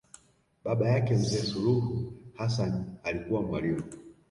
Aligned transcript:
Baba 0.63 0.89
yake 0.89 1.13
mzee 1.13 1.37
Suluhu 1.37 2.13
Hassan 2.35 2.85
alikuwa 3.03 3.41
mwalimu 3.41 3.83